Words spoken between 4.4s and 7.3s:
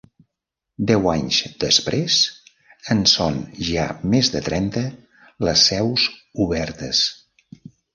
trenta les seus obertes.